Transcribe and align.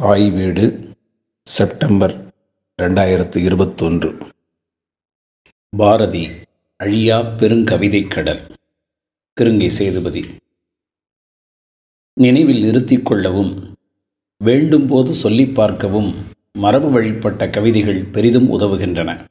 தாய் 0.00 0.30
வீடு 0.30 0.90
செப்டம்பர் 1.42 2.34
ரெண்டாயிரத்து 2.82 3.36
இருபத்தொன்று. 3.36 4.16
பாரதி 5.76 6.28
அழியா 6.76 7.20
பெருங்கவிதைக் 7.20 8.08
கடல். 8.08 8.40
கிருங்கை 9.40 9.66
சேதுபதி. 9.66 10.24
நினைவில் 12.20 12.60
நிறுத்திக் 12.60 13.06
கொள்ளவும் 13.06 13.76
வேண்டும்போது 14.44 15.10
சொல்லிப் 15.10 15.54
பார்க்கவும் 15.54 16.14
மரபு 16.52 16.90
வழிப்பட்ட 16.90 17.50
கவிதைகள் 17.50 18.04
பெரிதும் 18.04 18.60
உதவுகின்றன. 18.60 19.24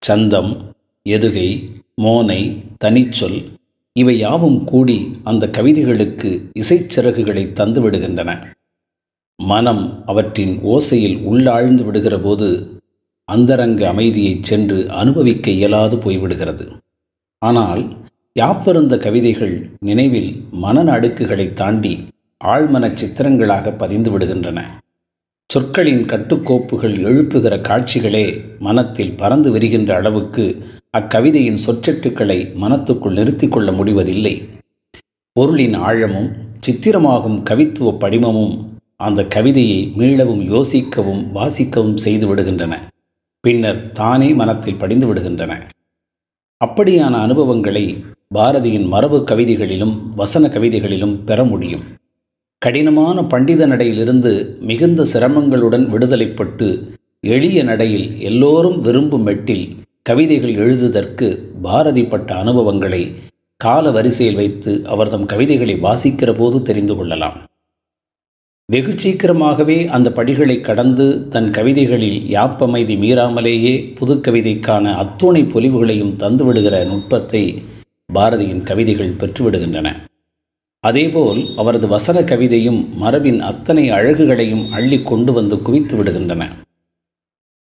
சந்தம் 0.00 0.76
எதுகை 1.08 1.74
மோனை 2.02 2.62
தனிச்சொல் 2.84 3.52
இவை 3.92 4.18
யாவும் 4.18 4.64
கூடி 4.64 5.20
அந்த 5.24 5.48
கவிதைகளுக்கு 5.48 6.50
இசைச்சிறகுகளை 6.60 7.52
தந்துவிடுகின்றன. 7.52 8.56
மனம் 9.38 10.02
அவற்றின் 10.06 10.60
ஓசையில் 10.64 11.18
உள்ளாழ்ந்து 11.22 11.84
விடுகிற 11.84 12.18
போது 12.18 12.80
அந்தரங்க 13.24 13.88
அமைதியைச் 13.88 14.42
சென்று 14.42 14.90
அனுபவிக்க 14.90 15.50
இயலாது 15.50 15.96
போய்விடுகிறது. 15.96 16.72
ஆனால் 17.38 17.96
யாப்பருந்த 18.32 18.98
கவிதைகள் 18.98 19.70
நினைவில் 19.80 20.44
மனன 20.62 20.92
அடுக்குகளை 20.92 21.52
தாண்டி 21.52 22.06
ஆழ்மனச் 22.44 22.94
சித்திரங்களாக 22.94 23.72
பதிந்து 23.76 24.18
விடுகின்றன. 24.18 24.62
சொற்களின் 25.46 26.04
கட்டுக்கோப்புகள் 26.04 26.96
எழுப்புகிற 27.04 27.56
காட்சிகளே 27.56 28.40
மனத்தில் 28.58 29.12
பறந்து 29.12 29.50
விரிகின்ற 29.56 29.94
அளவுக்கு 29.94 30.64
அக்கவிதையின் 30.98 31.60
சொற்சட்டுக்களை 31.66 32.52
மனத்துக்குள் 32.54 33.12
நிறுத்தி 33.12 33.48
கொள்ள 33.48 33.72
முடிவதில்லை. 33.72 34.42
பொருளின் 35.32 35.74
ஆழமும் 35.74 36.32
சித்திரமாகும் 36.66 37.38
கவித்துவ 37.50 37.98
படிமமும் 37.98 38.76
அந்த 39.00 39.24
கவிதையை 39.24 39.92
மீளவும் 39.98 40.40
யோசிக்கவும் 40.52 41.22
வாசிக்கவும் 41.34 41.94
செய்து 41.94 42.34
விடுகின்றன. 42.34 42.76
பின்னர் 43.40 43.92
தானே 43.92 44.28
மனத்தில் 44.32 44.74
படிந்து 44.74 45.14
விடுகின்றன. 45.14 45.68
அப்படியான 46.66 47.10
அனுபவங்களை 47.10 48.04
பாரதியின் 48.34 48.86
மரபு 48.86 49.24
கவிதைகளிலும் 49.26 49.94
வசன 50.16 50.46
கவிதைகளிலும் 50.46 51.24
பெற 51.24 51.44
முடியும். 51.44 51.84
கடினமான 52.58 53.24
பண்டித 53.24 53.66
நடையிலிருந்து 53.66 54.58
மிகுந்த 54.58 55.06
சிரமங்களுடன் 55.12 55.84
விடுதலைப்பட்டு 55.90 56.96
எளிய 57.20 57.62
நடையில் 57.62 58.20
எல்லோரும் 58.20 58.80
விரும்பும் 58.80 59.26
மெட்டில் 59.26 59.76
கவிதைகள் 60.02 60.54
எழுதுவதற்கு 60.54 61.52
பாரதி 61.62 62.04
பட்ட 62.04 62.34
அனுபவங்களை 62.34 63.14
கால 63.56 63.90
வரிசையில் 63.90 64.34
வைத்து 64.34 64.86
அவர் 64.86 65.08
தம் 65.08 65.26
கவிதைகளை 65.26 65.74
வாசிக்கிற 65.74 66.34
போது 66.36 66.62
தெரிந்து 66.62 66.96
கொள்ளலாம். 66.96 67.47
வெகு 68.68 68.92
சீக்கிரமாகவே 68.92 69.86
அந்த 69.86 70.12
படிகளை 70.12 70.60
கடந்து 70.60 71.28
தன் 71.28 71.50
கவிதைகளில் 71.50 72.18
யாப்பமைதி 72.30 72.94
மீறாமலேயே 72.96 73.72
புதுக்கவிதைக்கான 74.00 74.94
அத்துணை 74.94 75.42
பொலிவுகளையும் 75.42 76.12
தந்துவிடுகிற 76.16 76.84
நுட்பத்தை 76.86 77.62
பாரதியின் 78.14 78.62
கவிதைகள் 78.62 79.16
பெற்றுவிடுகின்றன. 79.20 79.94
அதேபோல் 80.80 81.40
அவரது 81.56 81.88
வசன 81.88 82.20
கவிதையும் 82.20 82.88
மரபின் 82.94 83.40
அத்தனை 83.40 83.90
அழகுகளையும் 83.90 84.70
அள்ளி 84.70 85.02
கொண்டு 85.02 85.32
வந்து 85.32 85.62
குவித்து 85.62 85.96
விடுகின்றன. 85.96 86.42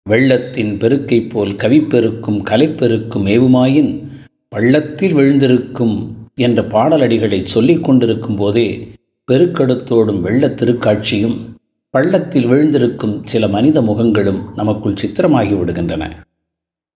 வெள்ளத்தின் 0.02 0.78
பெருக்கைப் 0.78 1.30
போல் 1.30 1.54
கவிப்பெருக்கும் 1.54 2.42
கலைப்பெருக்கும் 2.42 3.26
ஏவுமாயின் 3.26 3.92
பள்ளத்தில் 4.48 5.14
விழுந்திருக்கும் 5.14 5.96
என்ற 6.34 6.62
பாடலடிகளை 6.62 7.44
சொல்லிக் 7.44 7.84
கொண்டிருக்கும் 7.84 8.36
போதே 8.36 8.68
பெருக்கெடுத்தோடும் 9.28 10.20
வெள்ளத் 10.20 10.62
திருக்காட்சியும் 10.62 11.36
பள்ளத்தில் 11.90 12.46
விழுந்திருக்கும் 12.46 13.20
சில 13.24 13.48
மனித 13.48 13.80
முகங்களும் 13.82 14.40
நமக்குள் 14.56 14.96
சித்திரமாகி 14.96 15.54
விடுகின்றன. 15.54 16.10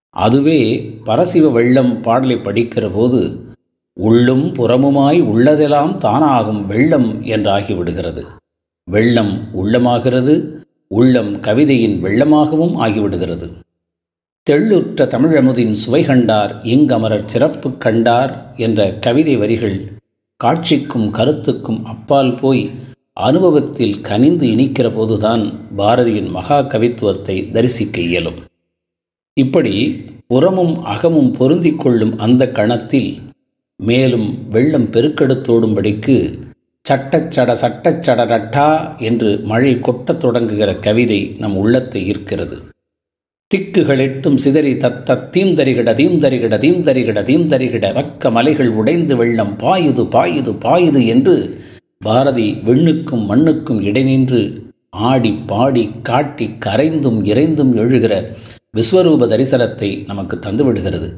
அதுவே 0.08 0.60
பரசிவ 1.04 1.50
வெள்ளம் 1.50 2.00
பாடலை 2.00 2.36
படிக்கிற 2.36 2.90
போது 2.94 3.20
உள்ளும் 3.92 4.54
புறமுமாய் 4.54 5.20
உள்ளதெல்லாம் 5.22 5.92
தானாகும் 5.98 6.66
வெள்ளம் 6.66 7.22
என்றாகிவிடுகிறது 7.24 8.22
வெள்ளம் 8.84 9.34
உள்ளமாகிறது 9.56 10.34
உள்ளம் 10.88 11.40
கவிதையின் 11.40 12.02
வெள்ளமாகவும் 12.02 12.74
ஆகிவிடுகிறது. 12.76 13.48
தெள்ளுற்ற 14.50 15.04
தமிழமுதின் 15.06 15.70
சுவை 15.70 16.04
கண்டார் 16.04 16.52
இங்கமரர் 16.62 17.24
சிறப்பு 17.24 17.76
கண்டார் 17.76 18.32
என்ற 18.56 18.92
கவிதை 18.92 19.36
வரிகள் 19.36 19.76
காட்சிக்கும் 20.42 21.08
கருத்துக்கும் 21.10 21.80
அப்பால் 21.84 22.32
போய் 22.40 22.62
அனுபவத்தில் 23.26 23.96
கனிந்து 24.00 24.46
இனிக்கிற 24.46 24.86
போதுதான் 24.94 25.42
பாரதியின் 25.78 26.30
மகா 26.30 26.58
கவித்துவத்தை 26.62 27.36
தரிசிக்க 27.50 28.00
இயலும். 28.00 28.38
இப்படி 29.36 29.74
புறமும் 30.26 30.74
அகமும் 30.84 31.30
பொருந்திக் 31.32 31.80
கொள்ளும் 31.80 32.14
அந்த 32.18 32.42
கணத்தில் 32.58 33.10
மேலும் 33.80 34.28
வெள்ளம் 34.50 34.88
பெருக்கெடுத்தோடும்படிக்கு 34.92 36.16
சட்டச்சட 36.86 37.50
சட்டச்சடரட்டா 37.62 38.68
என்று 38.98 39.30
மழை 39.50 39.72
கொட்டத் 39.80 40.22
தொடங்குகிற 40.24 40.70
கவிதை 40.78 41.20
நம் 41.38 41.56
உள்ளத்தை 41.56 42.00
ஈர்க்கிறது. 42.10 42.56
திக்குகள் 43.52 43.98
எட்டும் 43.98 44.36
சிதறி 44.36 44.74
தத்த 44.74 45.16
தீந்தரிகிட 45.32 45.90
தீந்தரிகிட 45.94 46.58
தீந்தரிகிட 46.58 47.20
தீந்தரிகிட 47.22 47.86
வக்க 47.92 48.30
மலைகள் 48.30 48.68
உடைந்து 48.68 49.16
வெள்ளம் 49.16 49.58
பாயுது 49.58 50.04
பாயுது 50.08 50.52
பாயுது 50.60 51.06
என்று 51.06 51.60
பாரதி 51.98 52.52
விண்ணுக்கும் 52.64 53.24
மண்ணுக்கும் 53.24 53.80
இடைநின்று 53.82 54.40
ஆடி 54.90 55.32
பாடி 55.46 55.90
காட்டி 56.02 56.50
கரைந்தும் 56.66 57.24
இறைந்தும் 57.24 57.76
எழுகிற 57.76 58.30
விஸ்வரூப 58.76 59.28
தரிசனத்தை 59.28 60.06
நமக்கு 60.06 60.36
தந்துவிடுகிறது 60.36 61.08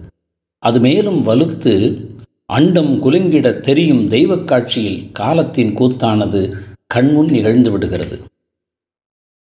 அது 0.59 0.81
மேலும் 0.81 1.27
வலுத்து 1.27 1.75
அண்டம் 2.47 3.03
குலுங்கிட 3.05 3.61
தெரியும் 3.61 4.09
தெய்வக் 4.09 4.47
காட்சியில் 4.47 5.11
காலத்தின் 5.13 5.77
கூத்தானது 5.77 6.53
கண்முன் 6.87 7.31
நிகழ்ந்து 7.31 7.71
விடுகிறது. 7.71 8.19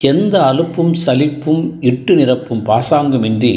எந்த 0.03 0.35
அலுப்பும் 0.53 0.93
சலிப்பும் 1.07 1.65
இட்டு 1.81 2.15
நிரப்பும் 2.17 2.63
பாசாங்குமின்றி 2.65 3.53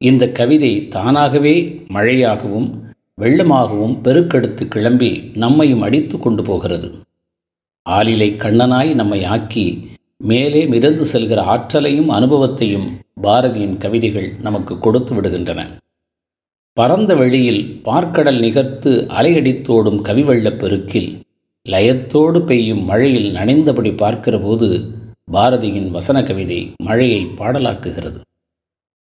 இந்த 0.00 0.28
கவிதை 0.28 0.88
தானாகவே 0.88 1.84
மழையாகவும் 1.88 2.68
வெள்ளமாகவும் 3.20 3.94
பெருக்கெடுத்து 4.02 4.64
கிளம்பி 4.68 5.10
நம்மையும் 5.34 5.82
அடித்து 5.82 6.18
கொண்டு 6.18 6.42
போகிறது. 6.42 6.88
ஆளிலை 7.90 8.28
கண்ணனாய் 8.36 8.94
நம்மை 8.94 9.24
ஆக்கி 9.24 9.66
மேலே 10.16 10.66
மிதந்து 10.66 11.04
செல்கிற 11.12 11.36
ஆற்றலையும் 11.36 12.08
அனுபவத்தையும் 12.08 12.88
பாரதியின் 13.22 13.78
கவிதைகள் 13.78 14.30
நமக்கு 14.40 14.78
கொடுத்து 14.78 15.14
விடுகின்றன. 15.14 15.60
பரந்த 16.72 17.14
வெளியில் 17.14 17.80
பார்க்கடல் 17.84 18.38
நிகர்த்து 18.38 19.06
அலையடித்தோடும் 19.08 20.02
கவிவெள்ளப் 20.02 20.58
பெருக்கில் 20.58 21.10
லயத்தோடு 21.66 22.40
பெய்யும் 22.42 22.84
மழையில் 22.84 23.34
நனைந்தபடி 23.34 23.92
பார்க்கிறபோது 23.96 24.68
பாரதியின் 25.32 25.90
வசன 25.90 26.22
கவிதை 26.22 26.72
மழையை 26.82 27.26
பாடலாக்குகிறது. 27.26 28.20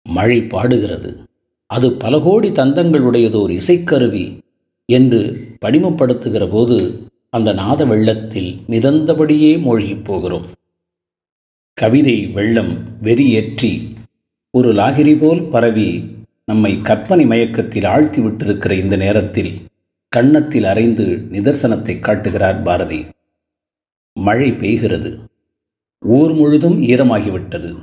மழை 0.09 0.41
பாடுகிறது. 0.41 1.17
அது 1.65 1.91
பல 1.91 2.19
கோடி 2.19 2.49
தந்தங்களுடையதோர் 2.49 3.59
இசைக்கருவி 3.59 4.37
என்று 4.85 5.47
படிமப்படுத்துகிற 5.65 6.51
போது 6.51 7.03
அந்த 7.29 7.53
நாத 7.53 7.85
வெள்ளத்தில் 7.85 8.57
மிதந்தபடியே 8.67 9.59
மூழ்கிப் 9.59 10.05
போகிறோம். 10.05 10.45
கவிதை 11.73 12.27
வெள்ளம் 12.27 12.77
வெறியேற்றி 13.03 13.93
ஒரு 14.51 14.73
லாகிரி 14.73 15.19
போல் 15.19 15.43
பரவி 15.43 16.03
நம்மை 16.45 16.81
கற்பனை 16.81 17.25
மயக்கத்தில் 17.25 17.85
ஆழ்த்தி 17.85 18.21
விட்டிருக்கிற 18.21 18.71
இந்த 18.71 18.95
நேரத்தில் 18.95 19.51
கன்னத்தில் 20.09 20.63
அரைந்து 20.63 21.05
நிதர்சனத்தை 21.31 21.99
காட்டுகிறார் 21.99 22.61
பாரதி. 22.61 23.05
மழை 24.13 24.51
பெய்கிறது. 24.51 25.17
ஊர் 25.99 26.33
முழுதும் 26.33 26.83
ஈரமாகிவிட்டது. 26.83 27.75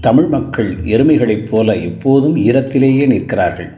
தமிழ் 0.00 0.26
மக்கள் 0.26 0.76
எருமைகளைப் 0.84 1.46
போல 1.46 1.76
எப்போதும் 1.76 2.36
ஈரத்திலேயே 2.36 3.06
நிற்கிறார்கள். 3.06 3.68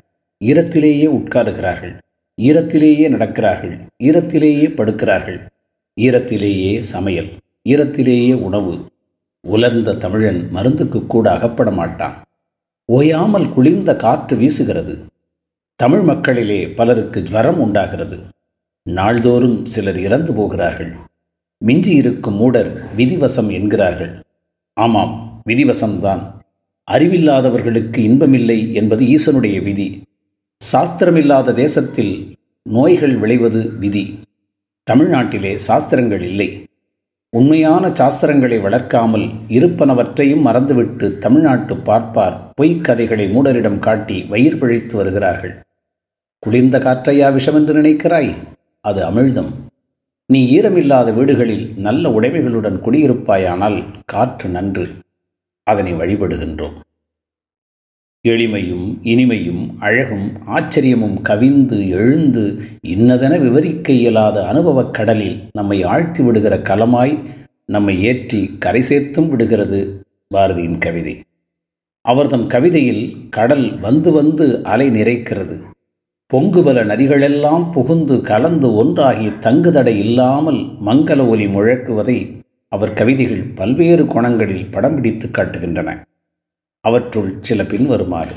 ஈரத்திலேயே 0.45 1.09
உட்காருகிறார்கள். 1.09 1.99
ஈரத்திலேயே 2.43 3.09
நடக்கிறார்கள். 3.09 3.81
ஈரத்திலேயே 4.03 4.75
படுக்கிறார்கள். 4.75 5.47
ஈரத்திலேயே 6.01 6.79
சமையல். 6.79 7.31
ஈரத்திலேயே 7.69 8.35
உணவு. 8.35 8.91
உலர்ந்த 9.41 9.95
தமிழன் 9.95 10.49
மருந்துக்கு 10.53 11.07
கூட 11.07 11.31
அகப்பட 11.31 11.71
மாட்டான் 11.71 12.25
ஓயாமல் 12.85 13.53
குளிர்ந்த 13.53 13.97
காற்று 13.97 14.37
வீசுகிறது. 14.37 14.99
தமிழ் 15.77 16.01
மக்களிலே 16.01 16.69
பலருக்கு 16.69 17.23
ஜுவரம் 17.23 17.61
உண்டாகிறது. 17.61 18.19
நாள்தோறும் 18.83 19.67
சிலர் 19.67 19.99
இறந்து 19.99 20.35
போகிறார்கள். 20.35 20.93
மிஞ்சி 21.65 21.95
இருக்கும் 21.95 22.35
மூடர் 22.35 22.95
விதிவசம் 22.97 23.51
என்கிறார்கள். 23.51 24.23
ஆமாம் 24.73 25.43
விதிவசம்தான். 25.47 26.23
அறிவில்லாதவர்களுக்கு 26.91 27.99
இன்பமில்லை 27.99 28.75
என்பது 28.75 29.05
ஈசனுடைய 29.05 29.63
விதி. 29.63 30.03
சாஸ்திரமில்லாத 30.73 31.53
தேசத்தில் 31.53 32.37
நோய்கள் 32.63 33.17
விளைவது 33.17 33.73
விதி. 33.79 34.19
தமிழ்நாட்டிலே 34.91 35.55
சாஸ்திரங்கள் 35.55 36.23
இல்லை. 36.23 36.65
உண்மையான 37.31 37.89
சாஸ்திரங்களை 37.89 38.61
வளர்க்காமல் 38.61 39.31
இருப்பனவற்றையும் 39.49 40.41
மறந்துவிட்டு 40.41 41.19
தமிழ்நாட்டு 41.19 41.77
பார்ப்பார் 41.77 42.53
பொய்க் 42.55 42.85
கதைகளை 42.85 43.27
மூடரிடம் 43.27 43.79
காட்டி 43.79 44.27
வயிர் 44.31 44.59
பிழைத்து 44.59 44.97
வருகிறார்கள். 44.97 45.63
குளிர்ந்த 46.39 46.79
காற்றையா 46.79 47.29
விஷம் 47.29 47.55
என்று 47.55 47.75
நினைக்கிறாய்? 47.75 48.35
அது 48.81 49.05
அமிழ்தம். 49.05 49.51
நீ 50.33 50.61
ஈரமில்லாத 50.61 51.15
வீடுகளில் 51.15 51.73
நல்ல 51.77 52.21
உடைமைகளுடன் 52.21 52.81
குடியிருப்பாயானால் 52.81 53.85
காற்று 54.05 54.49
நன்று. 54.49 54.89
அதனை 55.63 55.95
வழிபடுகின்றோம். 55.95 56.73
எளிமையும் 58.29 58.99
இனிமையும் 59.03 59.69
அழகும் 59.79 60.33
ஆச்சரியமும் 60.47 61.23
கவிந்து 61.23 61.89
எழுந்து 61.89 62.61
இன்னதென 62.87 63.41
விவரிக்க 63.41 63.93
இயலாத 63.93 64.47
அனுபவக் 64.47 64.95
கடலில் 64.95 65.43
நம்மை 65.53 65.83
ஆழ்த்தி 65.83 66.23
விடுகிற 66.23 66.59
கலமாய் 66.59 67.25
நம்மை 67.65 68.03
ஏற்றி 68.03 68.57
கரை 68.59 68.83
சேர்த்தும் 68.89 69.29
விடுகிறது 69.29 70.03
பாரதியின் 70.35 70.79
கவிதை. 70.79 71.21
அவர்தம் 72.01 72.47
கவிதையில் 72.47 73.29
கடல் 73.31 73.79
வந்து 73.79 74.11
வந்து 74.11 74.65
அலை 74.65 74.91
நிறைக்கிறது. 74.91 75.63
பொங்குபல 76.33 76.85
நதிகளெல்லாம் 76.85 77.73
புகுந்து 77.73 78.21
கலந்து 78.21 78.75
ஒன்றாகி 78.75 79.27
தங்குதடை 79.27 79.97
இல்லாமல் 79.97 80.57
மங்கள 80.57 81.29
ஒலி 81.29 81.47
முழக்குவதை 81.47 82.39
அவர் 82.69 82.93
கவிதைகள் 82.93 83.43
பல்வேறு 83.43 84.07
கோணங்களில் 84.07 84.71
படம் 84.71 84.95
பிடித்து 84.95 85.29
காட்டுகின்றன. 85.29 86.05
அவற்றுள் 86.81 87.39
சில 87.41 87.65
பின்வருமாறு. 87.65 88.33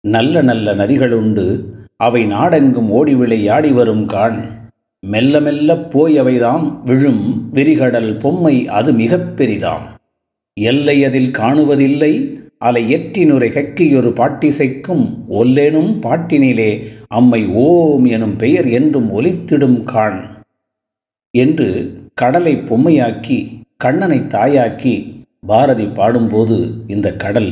நல்ல 0.00 0.42
நல்ல 0.42 0.74
நதிகளுண்டு 0.74 1.64
அவை 1.96 2.26
நாடெங்கும் 2.26 2.90
ஓடி 2.90 3.14
விளையாடி 3.14 3.72
வரும் 3.72 4.06
காண். 4.06 4.44
மெல்ல 5.00 5.40
மெல்ல 5.40 5.76
போய் 5.76 6.18
அவைதாம். 6.18 6.82
விழும் 6.84 7.50
விரிகடல் 7.54 8.18
பொம்மை 8.18 8.68
அது 8.68 8.92
மிகப் 8.92 9.32
பெரிதாம். 9.36 9.82
எல்லை 10.60 11.04
அதில் 11.04 11.30
காணுவதில்லை. 11.30 12.41
அலை 12.62 12.94
எற்றினுரை 12.94 13.48
கக்கியொரு 13.52 14.10
பாட்டிசைக்கும் 14.18 15.04
ஒல்லேனும் 15.30 15.92
பாட்டினிலே 16.00 16.70
அம்மை 17.08 17.46
ஓம் 17.46 18.04
எனும் 18.04 18.36
பெயர் 18.36 18.68
என்றும் 18.68 19.08
ஒலித்திடும் 19.12 19.82
காண். 19.82 20.20
என்று 21.30 21.68
கடலை 22.14 22.54
பொம்மையாக்கி 22.56 23.38
கண்ணனை 23.76 24.18
தாயாக்கி 24.26 24.94
பாரதி 25.46 25.86
பாடும்போது 25.86 26.58
இந்த 26.86 27.16
கடல் 27.16 27.50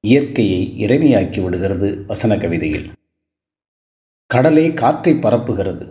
இயற்கையை 0.00 0.60
இறைமையாக்கி 0.78 1.42
விடுகிறது 1.42 2.04
வசன 2.06 2.36
கவிதையில் 2.36 2.88
கடலே 4.26 4.72
காற்றை 4.72 5.14
பரப்புகிறது. 5.14 5.86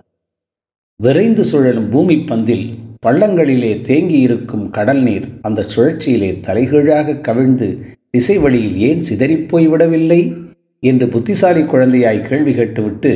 விரைந்து 0.96 1.44
சுழலும் 1.44 1.90
பூமி 1.90 2.16
பந்தில் 2.16 2.66
பள்ளங்களிலே 3.06 3.74
தேங்கியிருக்கும் 3.90 4.70
கடல் 4.70 5.02
நீர் 5.02 5.28
அந்த 5.42 5.66
சுழற்சியிலே 5.76 6.40
தலைகீழாக 6.40 7.16
கவிழ்ந்து 7.16 7.98
திசை 8.12 8.38
வழியில் 8.38 8.78
ஏன் 8.78 9.00
சிதறிப்போய் 9.00 9.70
விடவில்லை 9.70 10.36
என்று 10.80 11.08
புத்திசாலி 11.08 11.62
குழந்தையாய் 11.62 12.28
கேள்வி 12.28 12.54
கேட்டுவிட்டு 12.54 13.12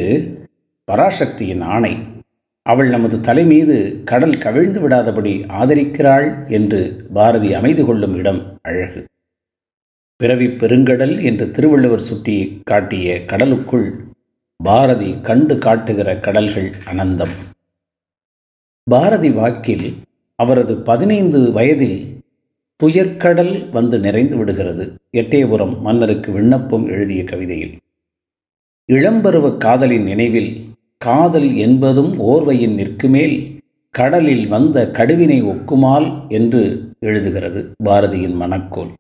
பராசக்தியின் 0.92 1.62
ஆணை 1.62 1.98
அவள் 2.62 2.90
நமது 2.90 3.20
தலை 3.20 3.46
மீது 3.46 4.02
கடல் 4.06 4.38
கவிழ்ந்து 4.38 4.90
விடாதபடி 4.90 5.34
ஆதரிக்கிறாள் 5.48 6.50
என்று 6.50 7.10
பாரதி 7.14 7.54
அமைதி 7.54 7.84
கொள்ளும் 7.84 8.16
இடம் 8.16 8.60
அழகு. 8.62 9.06
பிறவி 10.16 10.48
பெருங்கடல் 10.48 11.24
என்று 11.24 11.52
திருவள்ளுவர் 11.52 12.00
சுட்டி 12.00 12.62
காட்டிய 12.64 13.26
கடலுக்குள் 13.26 13.90
பாரதி 14.64 15.16
கண்டு 15.22 15.58
காட்டுகிற 15.58 16.20
கடல்கள் 16.20 16.72
அனந்தம். 16.86 17.36
பாரதி 18.84 19.32
வாக்கில் 19.32 19.96
அவரது 20.36 20.76
பதினைந்து 20.76 21.52
வயதில் 21.52 22.00
துயர்க்கடல் 22.84 23.70
வந்து 23.70 24.00
நிறைந்து 24.00 24.38
விடுகிறது. 24.38 24.96
எட்டயபுரம் 25.12 25.80
மன்னருக்கு 25.80 26.32
விண்ணப்பம் 26.32 26.88
எழுதிய 26.88 27.24
கவிதையில். 27.24 27.78
இளம்பருவ 28.94 29.58
காதலின் 29.58 30.04
நினைவில் 30.04 30.52
காதல் 30.98 31.56
என்பதும் 31.56 32.20
ஓர்வையின் 32.20 32.76
நிற்குமேல் 32.76 33.36
கடலில் 33.90 34.48
வந்த 34.48 34.90
கடுவினை 34.94 35.40
ஒக்குமால் 35.44 36.30
என்று 36.30 36.90
எழுதுகிறது 37.02 37.62
பாரதியின் 37.84 38.36
மனக்கோல். 38.36 38.94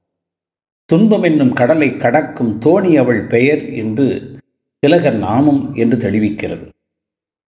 துன்பம் 0.86 1.24
என்னும் 1.24 1.54
கடலை 1.54 1.98
கடக்கும் 1.98 2.60
தோணி 2.66 2.98
அவள் 2.98 3.22
பெயர் 3.22 3.74
என்று 3.74 4.08
திலகர் 4.80 5.18
நாமம் 5.18 5.76
என்று 5.76 5.98
தெளிவிக்கிறது. 5.98 6.66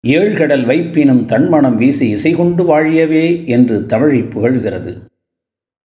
ஏழ்கடல் 0.07 0.65
வைப்பினும் 0.65 1.25
தன்மணம் 1.25 1.75
வீசி 1.75 2.09
இசை 2.09 2.31
கொண்டு 2.31 2.63
வாழியவே 2.63 3.45
என்று 3.45 3.85
தமிழை 3.85 4.21
புகழ்கிறது. 4.21 4.93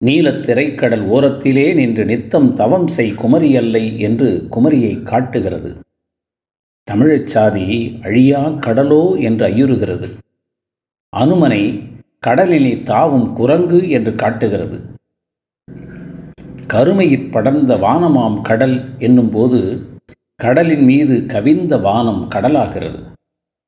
நீலத் 0.03 0.44
திரைக்கடல் 0.44 1.06
ஓரத்திலே 1.07 1.75
நின்று 1.75 2.06
நித்தம் 2.06 2.53
தவம் 2.53 2.88
செய் 2.88 3.13
குமரி 3.13 3.57
அல்லை 3.57 4.00
என்று 4.00 4.47
குமரியை 4.51 5.03
காட்டுகிறது. 5.03 5.75
தமிழச் 6.92 7.27
சாதி 7.27 7.97
அழியா 8.01 8.50
கடலோ 8.50 9.19
என்று 9.19 9.45
ஐயுறுகிறது. 9.45 10.09
அனுமனை 11.18 11.81
கடலினை 12.27 12.83
தாவும் 12.83 13.33
குரங்கு 13.33 13.89
என்று 13.89 14.15
காட்டுகிறது. 14.15 14.80
கருமையிற் 16.74 17.31
படர்ந்த 17.31 17.75
வானமாம் 17.75 18.42
கடல் 18.42 19.00
என்னும்போது 19.00 19.80
கடலின் 20.36 20.83
மீது 20.83 21.25
கவிந்த 21.25 21.77
வானம் 21.77 22.30
கடலாகிறது. 22.30 23.00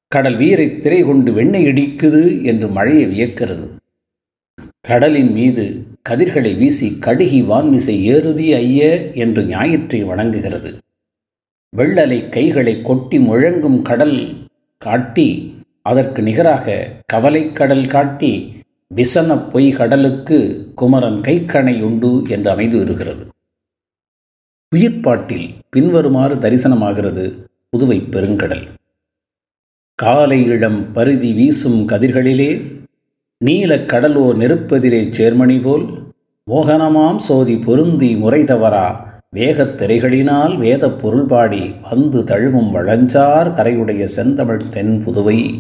கடல் 0.07 0.35
வீரை 0.35 0.77
திரை 0.77 1.03
கொண்டு 1.03 1.33
வெண்ணெய் 1.33 1.65
இடிக்குது 1.65 2.43
என்று 2.43 2.67
மழையை 2.67 3.05
வியக்கிறது. 3.05 3.67
கடலின் 4.81 5.31
மீது 5.31 5.95
கதிர்களை 6.07 6.55
வீசி 6.55 6.97
கடுகி 6.99 7.39
வான்மிசை 7.49 7.95
ஏறுதி 8.01 8.53
ஐய 8.53 9.11
என்று 9.11 9.45
ஞாயிற்றை 9.45 10.03
வணங்குகிறது. 10.03 10.77
வெள்ளலை 11.77 12.29
கைகளை 12.29 12.81
கொட்டி 12.81 13.17
முழங்கும் 13.17 13.81
கடல் 13.81 14.35
காட்டி 14.77 15.27
அதற்கு 15.81 16.21
நிகராக 16.21 16.91
கவலைக்கடல் 17.13 17.87
காட்டி 17.87 18.61
விசன 18.87 19.37
பொய் 19.37 19.69
கடலுக்கு 19.71 20.37
குமரன் 20.75 21.21
கைக்கணை 21.21 21.81
உண்டு 21.81 22.23
என்று 22.29 22.49
அமைந்து 22.49 22.77
வருகிறது. 22.77 23.25
உயிர்ப்பாட்டில் 24.75 25.47
பின்வருமாறு 25.69 26.35
தரிசனமாகிறது 26.35 27.25
புதுவை 27.69 27.99
பெருங்கடல். 28.11 28.67
காலை 29.95 30.43
இளம் 30.45 30.93
பருதி 30.93 31.33
வீசும் 31.33 31.87
கதிர்களிலே 31.87 32.76
நீலக் 33.45 33.89
கடலோர் 33.89 34.37
நெருப்பதிரே 34.37 35.11
சேர்மணி 35.17 35.61
போல் 35.61 35.85
மோகனமாம் 36.51 37.17
சோதி 37.17 37.57
பொருந்தி 37.57 38.15
முறை 38.15 38.43
தவறா 38.43 39.19
வேகத் 39.35 39.81
திரைகளினால் 39.81 40.57
வேதப் 40.57 41.01
பொருள்பாடி 41.01 41.75
வந்து 41.91 42.21
தழுவும் 42.21 42.73
வளஞ்சார் 42.73 43.53
கரையுடைய 43.53 44.03
செந்தமிழ் 44.03 44.69
தென் 44.69 45.03
புதுவை. 45.05 45.59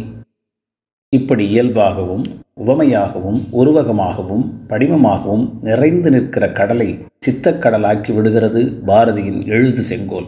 இப்படி 1.09 1.59
இயல்பாகவும் 1.59 2.23
உவமையாகவும் 2.65 3.47
உருவகமாகவும் 3.51 4.49
படிமமாகவும் 4.67 5.49
நிறைந்து 5.61 6.09
நிற்கிற 6.09 6.51
கடலை 6.51 6.99
சித்தக்கடலாக்கி 7.25 8.15
விடுகிறது 8.15 8.81
பாரதியின் 8.87 9.45
எழுது 9.45 9.81
செங்கோல். 9.81 10.25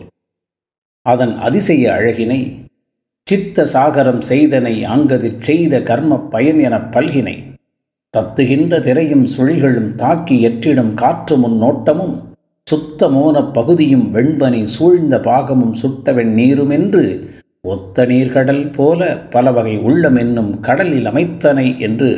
அதன் 1.01 1.37
அதிசய 1.37 1.91
அழகினை 1.91 2.68
சித்த 3.29 3.63
சாகரம் 3.73 4.19
செய்தனை 4.19 4.85
ஆங்கதிற் 4.85 5.41
செய்த 5.47 5.81
கர்ம 5.83 6.19
பயன் 6.19 6.59
என 6.59 6.77
பல்கினை. 6.77 7.33
தத்துகின்ற 8.17 8.79
திரையும் 8.79 9.25
சுழிகளும் 9.37 9.95
தாக்கி 9.95 10.47
எற்றிடும் 10.47 10.93
காற்று 10.93 11.35
முன்னோட்டமும் 11.37 12.15
சுத்த 12.63 13.09
மோன 13.09 13.51
பகுதியும் 13.51 14.15
வெண்பனி 14.15 14.61
சூழ்ந்த 14.63 15.19
பாகமும் 15.19 15.75
சுட்டவெண் 15.81 16.33
நீருமென்று 16.39 17.03
ஒத்த 17.61 18.05
நீர்கடல் 18.05 18.73
போல 18.73 19.17
பல 19.17 19.51
வகை 19.51 19.77
உள்ளம் 19.77 20.15
என்னும் 20.15 20.59
கடலில் 20.59 21.05
அமைத்தனை 21.05 21.79
என்று 21.79 22.09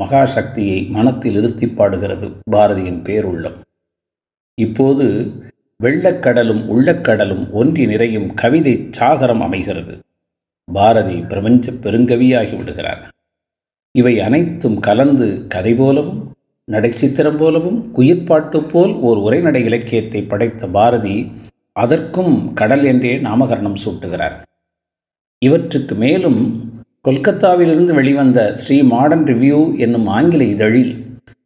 மகாசக்தியை 0.00 0.88
மனத்தில் 0.88 1.36
இருத்தி 1.36 1.68
பாடுகிறது 1.68 2.28
பாரதியின் 2.50 3.02
பேருள்ளம். 3.02 3.60
இப்போது 4.54 5.06
வெள்ளக்கடலும் 5.82 6.64
உள்ளக்கடலும் 6.76 7.50
ஒன்றி 7.50 7.86
நிறையும் 7.86 8.34
கவிதை 8.34 8.90
சாகரம் 9.00 9.40
அமைகிறது. 9.40 9.94
பாரதி 10.68 11.16
பிரபஞ்ச 11.30 11.72
பெருங்கவியாகி 11.84 12.54
விடுகிறார். 12.56 13.02
இவை 13.94 14.14
அனைத்தும் 14.20 14.78
கலந்து 14.86 15.26
கதை 15.54 15.74
போலவும் 15.74 16.20
நடைச்சித்திரம் 16.72 17.36
போலவும் 17.36 17.78
குயிர்பாட்டு 17.96 18.58
போல் 18.68 18.94
ஓர் 19.08 19.18
உரைநடை 19.18 19.62
இலக்கியத்தை 19.64 20.22
படைத்த 20.22 20.68
பாரதி 20.76 21.16
அதற்கும் 21.82 22.34
கடல் 22.54 22.84
என்றே 22.84 23.12
நாமகரணம் 23.18 23.78
சூட்டுகிறார். 23.84 24.36
இவற்றுக்கு 25.42 25.94
மேலும் 25.94 26.40
கொல்கத்தாவிலிருந்து 27.08 27.92
வெளிவந்த 27.94 28.40
ஸ்ரீ 28.60 28.76
மாடர்ன் 28.82 29.24
ரிவ்யூ 29.24 29.58
என்னும் 29.78 30.06
ஆங்கில 30.06 30.44
இதழில் 30.44 30.92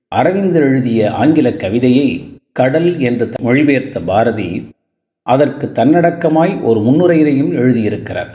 அரவிந்தர் 0.08 0.62
எழுதிய 0.62 1.10
ஆங்கில 1.12 1.48
கவிதையை 1.52 2.08
கடல் 2.52 2.90
என்று 3.08 3.25
மொழிபெயர்த்த 3.46 3.98
பாரதி 4.10 4.50
அதற்கு 5.26 5.66
தன்னடக்கமாய் 5.78 6.54
ஒரு 6.62 6.80
முன்னுரையிலையும் 6.80 7.52
எழுதியிருக்கிறார். 7.62 8.30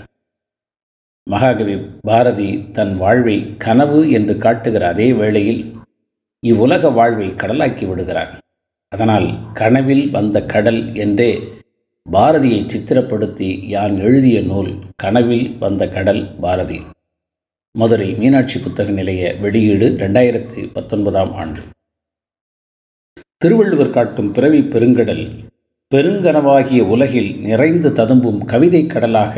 மகாகவி 1.28 1.76
பாரதி 2.08 2.48
தன் 2.72 2.94
வாழ்வை 2.98 3.36
கனவு 3.58 4.00
என்று 4.12 4.38
காட்டுகிற 4.38 4.88
அதே 4.88 5.14
வேளையில் 5.14 5.62
இவ்வுலக 6.44 6.90
வாழ்வை 6.90 7.28
கடலாக்கி 7.28 7.86
விடுகிறார். 7.88 8.32
அதனால் 8.92 9.28
கனவில் 9.54 10.04
வந்த 10.12 10.46
கடல் 10.46 10.82
என்றே 10.96 11.32
பாரதியை 12.06 12.60
சித்திரப்படுத்தி 12.66 13.50
யான் 13.68 13.96
எழுதிய 14.00 14.42
நூல் 14.42 14.72
கனவில் 14.96 15.58
வந்த 15.58 15.84
கடல் 15.90 16.24
பாரதி. 16.40 16.80
மதுரை 17.76 18.10
மீனாட்சி 18.14 18.60
புத்தக 18.60 18.90
நிலைய 18.90 19.34
வெளியீடு 19.44 19.88
ரெண்டாயிரத்தி 20.00 20.62
பத்தொன்பதாம் 20.74 21.34
ஆண்டு. 21.34 21.62
திருவள்ளுவர் 23.38 23.96
காட்டும் 23.98 24.32
பிறவி 24.32 24.62
பெருங்கடல் 24.74 25.26
பெருங்கனவாகிய 25.92 26.82
உலகில் 26.96 27.32
நிறைந்து 27.40 27.90
ததும்பும் 27.94 28.42
கவிதை 28.46 28.88
கடலாக 28.88 29.36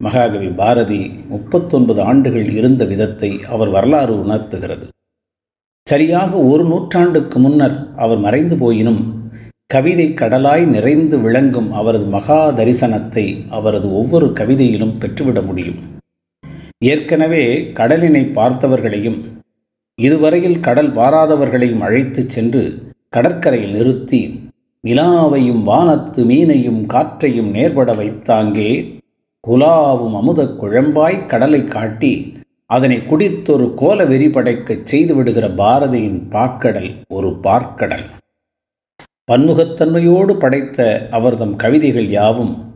மகாகவி 0.00 0.48
பாரதி 0.48 1.00
முப்பத்தொன்பது 1.30 2.00
ஆண்டுகள் 2.02 2.52
இருந்த 2.52 2.84
விதத்தை 2.84 3.30
அவர் 3.44 3.68
வரலாறு 3.68 4.14
உணர்த்துகிறது. 4.24 4.86
சரியாக 5.86 6.32
ஒரு 6.42 6.64
நூற்றாண்டுக்கு 6.64 7.38
முன்னர் 7.38 7.76
அவர் 7.96 8.18
மறைந்து 8.18 8.56
போயினும் 8.56 9.00
கவிதை 9.66 10.06
கடலாய் 10.14 10.64
நிறைந்து 10.66 11.18
விளங்கும் 11.18 11.72
அவரது 11.72 12.04
மகா 12.04 12.50
தரிசனத்தை 12.50 13.24
அவரது 13.48 13.88
ஒவ்வொரு 13.92 14.26
கவிதையிலும் 14.26 14.96
பெற்றுவிட 14.98 15.40
முடியும். 15.46 15.80
ஏற்கனவே 16.84 17.44
கடலினை 17.72 18.24
பார்த்தவர்களையும் 18.38 19.18
இதுவரையில் 19.98 20.60
கடல் 20.60 20.92
பாராதவர்களையும் 20.92 21.80
அழைத்துச் 21.80 22.30
சென்று 22.30 22.62
கடற்கரையில் 23.08 23.72
நிறுத்தி 23.72 24.20
நிலாவையும் 24.84 25.62
வானத்து 25.62 26.20
மீனையும் 26.24 26.80
காற்றையும் 26.86 27.50
நேர்பட 27.50 27.92
வைத்தாங்கே 27.94 28.70
குலாவும் 29.48 30.16
அமுதக் 30.16 30.64
குழம்பாய் 30.64 31.26
கடலை 31.26 31.64
காட்டி 31.64 32.36
அதனை 32.66 32.98
குடித்தொரு 32.98 33.74
கோல 33.74 34.04
வெறி 34.04 34.26
படைக்கச் 34.26 34.86
செய்து 34.86 35.14
விடுகிற 35.14 35.48
பாரதியின் 35.48 36.28
பாக்கடல் 36.28 36.94
ஒரு 37.08 37.28
பார்க்கடல். 37.42 38.04
பன்முகத்தன்மையோடு 39.32 40.38
படைத்த 40.38 41.08
அவர்தம் 41.10 41.56
கவிதைகள் 41.56 42.08
யாவும் 42.08 42.74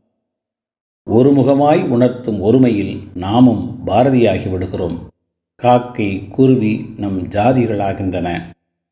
ஒருமுகமாய் 1.10 1.88
உணர்த்தும் 1.88 2.42
ஒருமையில் 2.44 3.00
நாமும் 3.14 3.78
பாரதியாகி 3.86 4.50
விடுகிறோம். 4.50 5.10
காக்கை 5.56 6.28
குருவி 6.28 6.94
நம் 6.96 7.28
ஜாதிகளாகின்றன. 7.28 8.40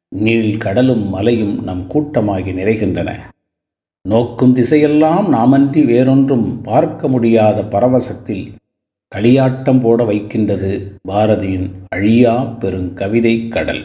நீள் 0.08 0.56
கடலும் 0.56 1.08
மலையும் 1.08 1.62
நம் 1.62 1.86
கூட்டமாகி 1.86 2.52
நிறைகின்றன. 2.52 3.18
நோக்கும் 4.08 4.54
திசையெல்லாம் 4.56 5.26
நாமன்றி 5.32 5.84
வேறொன்றும் 5.84 6.60
பார்க்க 6.62 7.08
முடியாத 7.08 7.62
பரவசத்தில் 7.62 8.52
களியாட்டம் 9.12 9.80
போட 9.80 10.04
வைக்கின்றது 10.04 10.70
பாரதியின் 11.08 11.68
அழியா 11.88 12.34
பெருங்கவிதை 12.60 13.48
கடல். 13.48 13.82